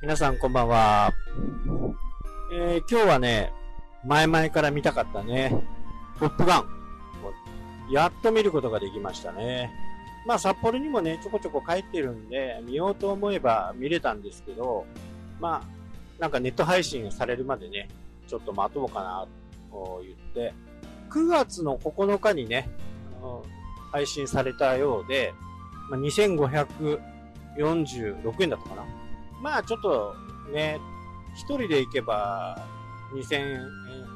[0.00, 1.12] 皆さんこんばんは。
[2.52, 3.52] えー、今日はね、
[4.04, 5.60] 前々から見たかったね、
[6.20, 6.68] トップガン。
[7.90, 9.72] やっと見ることができましたね。
[10.24, 14.86] まあ札幌にもね、ちょこちょこ帰ってるんで、見ようと思えば見れたんですけど、
[15.40, 15.68] まあ、
[16.20, 17.88] なんかネット配信されるまでね、
[18.28, 19.26] ちょっと待とうかな、
[19.72, 20.54] と言って、
[21.10, 22.70] 9月の9日にね、
[23.90, 25.34] 配信されたようで、
[25.90, 27.02] まあ、2546
[28.44, 28.84] 円だったかな。
[29.42, 30.14] まあちょっと
[30.52, 30.80] ね、
[31.34, 32.58] 一人で行けば
[33.12, 33.66] 2000、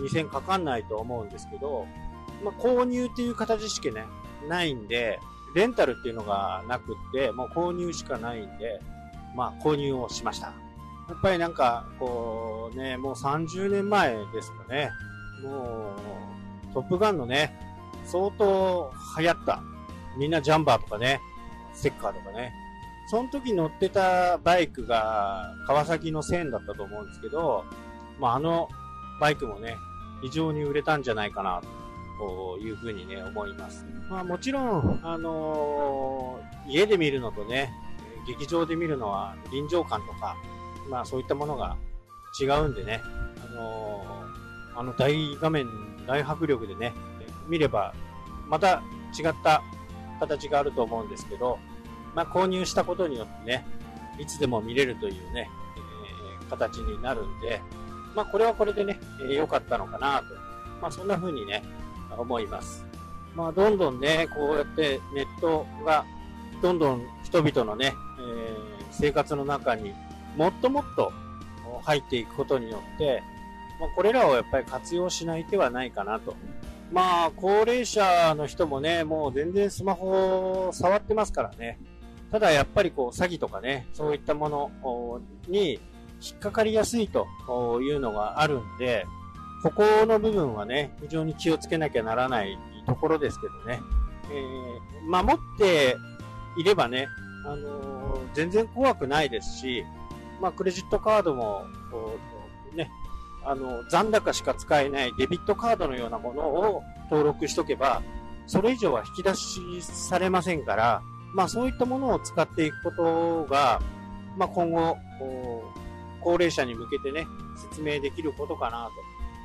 [0.00, 1.86] 2000かかんないと思うんですけど、
[2.44, 4.06] まあ購入っていう形しかね、
[4.48, 5.20] ないんで、
[5.54, 8.80] レンタルっていうのがなくって、もう購入しかないんで、
[9.34, 10.52] まあ購入をしました。
[11.08, 14.90] やっぱりなんか、こうね、もう30年前ですかね。
[15.42, 15.94] も
[16.70, 17.58] う、トップガンのね、
[18.04, 19.62] 相当流行った。
[20.18, 21.20] みんなジャンバーとかね、
[21.72, 22.52] ステッカーとかね、
[23.10, 27.64] その時乗ってたバイクが川崎の1000だったと思うんですけど、
[28.20, 28.68] まあ、あの
[29.18, 29.76] バイクもね、
[30.22, 31.62] 非常に売れたんじゃないかな、
[32.18, 33.86] というふうにね、思います。
[34.10, 37.72] まあ、もちろん、あのー、家で見るのとね、
[38.26, 40.36] 劇場で見るのは臨場感とか、
[40.90, 41.76] まあそういったものが
[42.40, 45.66] 違うんでね、あのー、あの大画面、
[46.06, 46.92] 大迫力でね、
[47.48, 47.94] 見れば、
[48.48, 48.82] また
[49.18, 49.62] 違った
[50.20, 51.58] 形があると思うんですけど、
[52.14, 53.66] まあ、購入したことによってね、
[54.18, 55.48] いつでも見れるというね、
[56.40, 57.60] えー、形になるんで、
[58.14, 60.24] まあ、これはこれでね、良、えー、かったのかなと。
[60.80, 61.62] まあ、そんな風にね、
[62.16, 62.84] 思います。
[63.34, 66.04] まあ、どんどんね、こうやってネットが、
[66.62, 69.94] どんどん人々のね、えー、生活の中に
[70.36, 71.12] もっともっと
[71.82, 73.22] 入っていくことによって、
[73.80, 76.34] まあ、これらをやっぱり活用しない手はないかなと。
[76.90, 81.78] まあ、高齢者の人もね、もう全然スマホを触ってますからね。
[82.30, 85.80] ただやっぱりこう詐欺とかね、そういったものに
[86.20, 87.26] 引っかかりやすいと
[87.80, 89.06] いうのがあるんで、
[89.62, 93.80] ここの部分はね、非常に気をつけなきゃならないところですけどね。
[94.30, 95.96] えー、守って
[96.56, 97.08] いればね、
[97.46, 99.84] あのー、全然怖くないですし、
[100.40, 101.64] まあ、クレジットカードも、
[102.74, 102.90] ね、
[103.44, 108.02] あの、残高しか使えないデビットカードのようなものを登録しとけば、
[108.46, 111.02] それ以上は引き出しされませんから、
[111.34, 113.80] まあそういったものを使っていくことが、
[114.36, 114.96] まあ今後、
[116.20, 118.92] 高齢者に向けてね、説明できることかなと。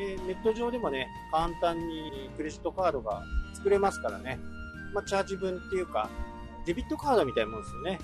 [0.00, 3.22] で、ネット上でもね、簡単にクレジットカードが
[3.54, 4.38] 作れますからね、
[4.94, 6.08] まあチャージ分っていうか、
[6.66, 7.98] デビットカードみたいなもんですよね。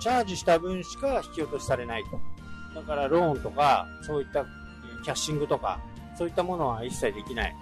[0.00, 2.20] チャージした分しか引き落としされないと。
[2.74, 4.44] だからローンとか、そういった
[5.04, 5.78] キャッシングとか、
[6.16, 7.56] そういったものは一切できない。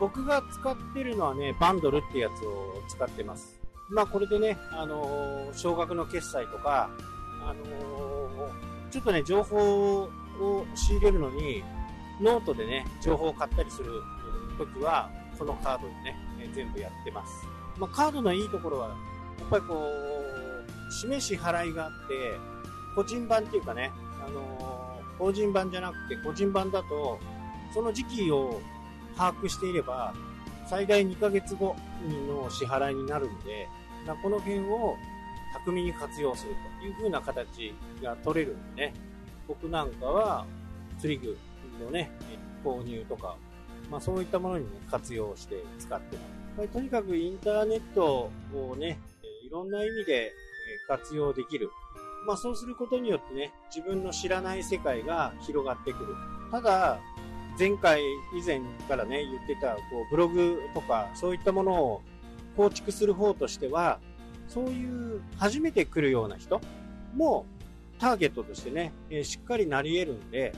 [0.00, 3.61] 僕が使ってるのはね、バンドルってやつを使ってます。
[3.92, 6.88] まあこれでね、あのー、少額の決済とか、
[7.42, 11.62] あのー、ちょっとね、情報を仕入れるのに、
[12.18, 14.02] ノートでね、情報を買ったりする
[14.56, 16.16] ときは、このカードでね、
[16.54, 17.46] 全部やってます。
[17.78, 18.94] まあカードのいいところは、や
[19.44, 22.38] っぱりこう、示し払いがあって、
[22.96, 23.92] 個人版っていうかね、
[24.26, 27.18] あのー、法人版じゃなくて個人版だと、
[27.74, 28.58] その時期を
[29.18, 30.14] 把握していれば、
[30.66, 31.76] 最大2ヶ月後
[32.08, 33.68] の支払いになるんで、
[34.06, 34.96] まこの辺を
[35.52, 38.94] 巧みに活用するという風な形が取れるんでね、
[39.46, 40.46] 僕なんかは
[40.98, 41.36] 釣り具
[41.84, 42.10] のね、
[42.64, 43.36] 購入とか、
[43.90, 46.16] まあそういったものにね、活用して使って
[46.56, 46.68] ます。
[46.68, 48.98] とにかくインターネットをね、
[49.46, 50.32] いろんな意味で
[50.88, 51.70] 活用できる。
[52.26, 56.14] まあそうすることによってね、自分の知らない世界が広がってくる。
[56.50, 57.00] ただ、
[57.58, 62.02] 前回以前からね、言ってた、こう、ブログとか、そういったものを
[62.56, 63.98] 構築する方としては、
[64.48, 66.60] そういう初めて来るような人
[67.14, 67.46] も
[67.98, 70.52] ターゲットとしてね、え、しっかりなり得るんで、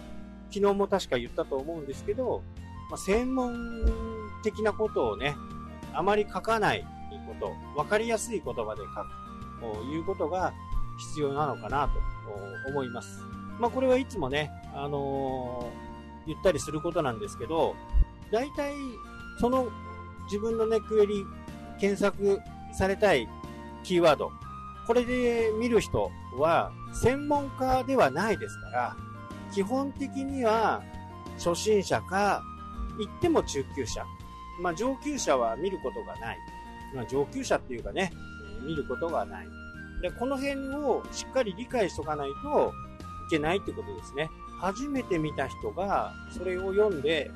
[0.50, 2.42] 昨日も確か言ったと思うんですけど、
[2.90, 3.54] まあ、専門
[4.42, 5.36] 的なことをね、
[5.92, 6.86] あまり書かない
[7.26, 7.34] こ
[7.74, 8.82] と、わかりやすい言葉で
[9.60, 10.52] 書くということが
[10.98, 13.20] 必要なのかなと思います。
[13.58, 17.74] まあこれはいつもね、あのー、言ったりすることなんですけど、
[18.30, 18.74] 大体
[19.38, 19.68] その
[20.24, 21.24] 自分のね、クエリ
[21.78, 22.40] 検索
[22.72, 23.28] されたい
[23.82, 24.30] キーワード。
[24.86, 28.96] これで見る人は専門家ではないですから、
[29.52, 30.82] 基本的には
[31.38, 32.42] 初心者か、
[32.98, 34.04] 言っても中級者。
[34.60, 36.38] まあ上級者は見ることがない。
[36.94, 38.12] まあ上級者っていうかね、
[38.62, 39.48] 見ることがない。
[40.02, 42.72] で、この辺をしっかり理解しとかないと
[43.28, 44.28] いけないってことですね。
[44.60, 47.30] 初めて見た人がそれを読んで、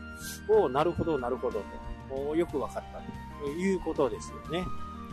[0.48, 1.62] おなるほど、なるほど
[2.08, 3.27] と、よくわかったと。
[3.40, 4.66] ということですよね。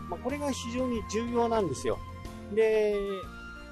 [0.10, 1.98] まあ、これが非常に重要なんですよ。
[2.54, 2.96] で、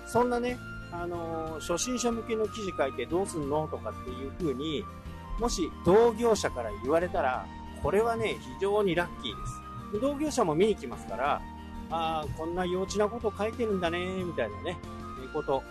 [0.06, 0.58] そんなね、
[0.92, 4.84] あのー、初心者向けの記事書いてどうすんのとかっていう風に、
[5.40, 7.46] もし同業者から言われたら、
[7.82, 10.00] これはね、非常にラッキーです。
[10.02, 11.42] 同業者も見に来ますから、
[11.90, 14.78] ああ、こんな幼稚なこと書いてるんだね、みたいなね、
[15.22, 15.64] いうこと。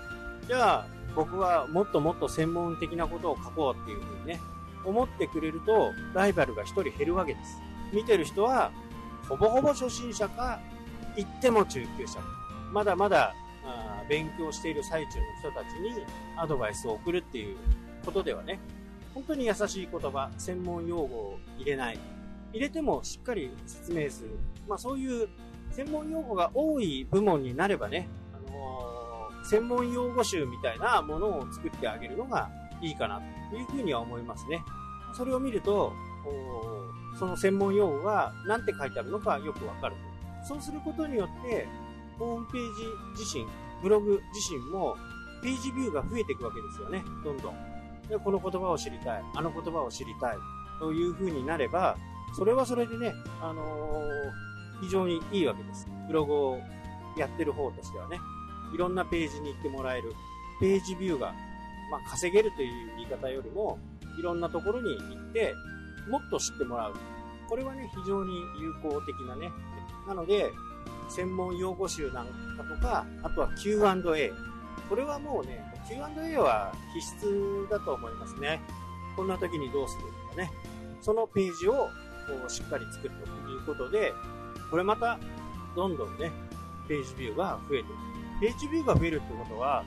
[0.47, 4.41] じゃあ、僕はもっともっと専門的なことを書こうっていう風にね、
[4.85, 7.61] 思ってくれると、ライバルが1人減るわけです。
[7.93, 8.73] 見てる人は、
[9.29, 10.61] ほぼほぼ初心者か、
[11.17, 12.21] 言っても中級者。
[12.73, 13.35] まだまだ
[14.09, 15.91] 勉強している最中の人たちに
[16.37, 17.57] アドバイスを送るっていう
[18.05, 18.59] ことではね、
[19.15, 21.99] 本当に優しい言葉、専門用語を入れない。
[22.53, 24.31] 入れてもしっかり説明する。
[24.69, 25.29] まあそういう
[25.71, 32.51] 専門用語が多い部門になればね、あのー、専門用語集みたいなものを作ってあげるのが
[32.83, 34.63] いいかなというふうには思いますね。
[35.15, 35.93] それを見ると、
[37.19, 39.97] その専門用語が何て書いてあるのかよくわかる。
[40.47, 41.69] そうすることによって、
[42.19, 42.61] ホームペー
[43.17, 43.47] ジ自身、
[43.83, 44.97] ブログ自身も、
[45.43, 47.55] ページビューが増えていくわけですよね、どんどん。
[48.09, 50.37] で、この言葉を知りたい、あの言葉を知りたい、
[50.79, 51.97] という風になれば、
[52.37, 55.87] それはそれでね、あのー、非常にいいわけです。
[56.07, 56.59] ブログを
[57.17, 58.19] やってる方としてはね、
[58.75, 60.13] いろんなページに行ってもらえる。
[60.61, 61.35] ページビューが、
[61.91, 63.79] まあ、稼げるという言い方よりも、
[64.19, 65.55] いろんなところに行って、
[66.09, 66.95] もっと知ってもらう。
[67.49, 69.51] これはね、非常に有効的なね。
[70.07, 70.53] なので、
[71.09, 72.33] 専門用語集なんか
[72.65, 74.33] とか、あとは Q&A。
[74.89, 78.61] これはもうね、Q&A は必須だと思いますね。
[79.17, 80.51] こんな時にどうするとかね。
[81.01, 81.89] そのページをこ
[82.47, 83.15] うしっかり作る
[83.45, 84.15] ということで、
[84.71, 85.19] これまた
[85.77, 86.31] どんどんね、
[86.89, 87.95] ページビューが増えてる。
[88.41, 89.85] ページビューが増えるってことは、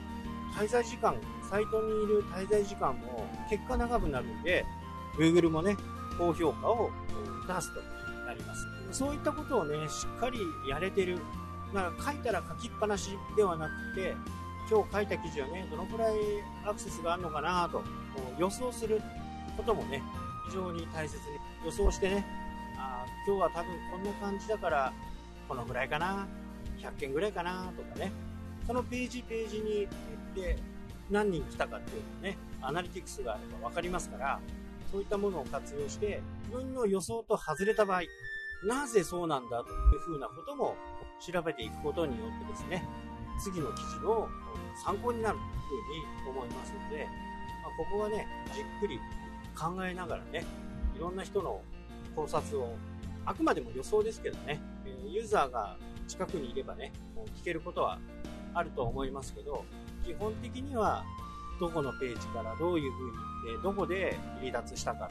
[0.56, 1.16] 滞在時間、
[1.50, 4.64] サイトにいる滞在時間も結果長くなるんで、
[5.16, 5.76] Google もね、
[6.18, 6.90] 高評価を
[7.46, 7.80] 出すと
[8.26, 8.66] なります。
[8.92, 11.18] そういったことをね、しっかりやれてる。
[11.74, 14.14] だから書いたら書きっぱなしではなくて、
[14.70, 16.14] 今日書いた記事はね、どのくらい
[16.64, 17.82] アクセスがあるのかなと
[18.38, 19.00] 予想する
[19.56, 20.02] こともね、
[20.48, 21.22] 非常に大切に
[21.64, 22.26] 予想してね、
[22.78, 24.92] あ今日は多分こんな感じだから、
[25.48, 26.26] このぐらいかな、
[26.78, 28.12] 100件ぐらいかなとかね、
[28.66, 30.58] そのページページに行って
[31.10, 34.40] 何人来たかっていうのね、アナリティクスがあれば分かりますから、
[34.90, 38.02] そういったものを活用して、自分の予想と外れた場合、
[38.64, 40.76] なぜそうなんだというふうなことも
[41.20, 42.86] 調べていくことによってですね、
[43.42, 44.28] 次の記事の
[44.84, 47.04] 参考になるというふうに思いますので、
[47.62, 48.98] まあ、ここはね、じっくり
[49.58, 50.44] 考えながらね、
[50.96, 51.60] いろんな人の
[52.14, 52.76] 考察を、
[53.24, 54.60] あくまでも予想ですけどね、
[55.08, 56.92] ユーザーが近くにいればね、
[57.40, 57.98] 聞けることは
[58.54, 59.64] あると思いますけど、
[60.04, 61.04] 基本的には
[61.58, 65.10] どこのページからどういうふうに行って、どこで離脱したか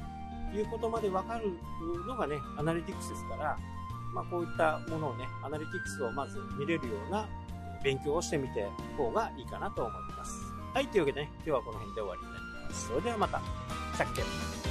[0.52, 1.54] ということまでわかる
[2.08, 3.58] のがね、アナリティクスですから、
[4.14, 7.28] まあ、こういったものをね、アナリティクスをまず見れるような
[7.84, 10.32] 勉強をしてみて方がいいかなと思います。
[10.74, 12.88] はい、というわけでね、今日はこの辺で終わりになります。
[12.88, 13.42] それではまた。
[13.96, 14.65] さっき